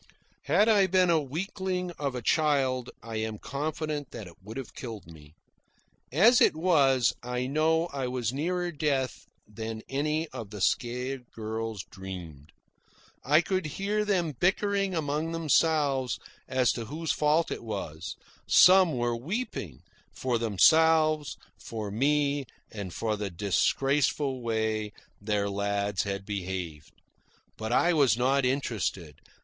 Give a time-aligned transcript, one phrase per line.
[0.45, 4.73] Had I been a weakling of a child, I am confident that it would have
[4.73, 5.35] killed me.
[6.11, 11.83] As it was, I know I was nearer death than any of the scared girls
[11.83, 12.51] dreamed.
[13.23, 18.15] I could hear them bickering among themselves as to whose fault it was;
[18.47, 26.25] some were weeping for themselves, for me, and for the disgraceful way their lads had
[26.25, 26.91] behaved.
[27.55, 29.21] But I was not interested.